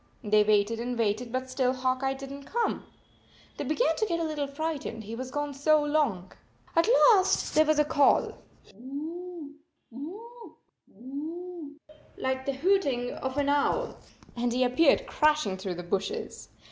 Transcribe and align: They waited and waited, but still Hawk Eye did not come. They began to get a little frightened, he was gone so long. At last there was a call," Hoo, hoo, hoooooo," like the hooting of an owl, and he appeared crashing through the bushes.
They 0.23 0.43
waited 0.43 0.79
and 0.79 0.97
waited, 0.97 1.31
but 1.31 1.47
still 1.47 1.73
Hawk 1.73 2.01
Eye 2.01 2.15
did 2.15 2.31
not 2.31 2.47
come. 2.47 2.87
They 3.57 3.63
began 3.65 3.95
to 3.97 4.05
get 4.07 4.19
a 4.19 4.23
little 4.23 4.47
frightened, 4.47 5.03
he 5.03 5.13
was 5.13 5.29
gone 5.29 5.53
so 5.53 5.83
long. 5.83 6.31
At 6.75 6.87
last 6.87 7.53
there 7.53 7.65
was 7.67 7.77
a 7.77 7.85
call," 7.85 8.39
Hoo, 8.73 9.59
hoo, 9.93 10.57
hoooooo," 10.91 11.75
like 12.17 12.47
the 12.47 12.53
hooting 12.53 13.11
of 13.11 13.37
an 13.37 13.49
owl, 13.49 13.99
and 14.35 14.51
he 14.51 14.63
appeared 14.63 15.05
crashing 15.05 15.55
through 15.55 15.75
the 15.75 15.83
bushes. 15.83 16.49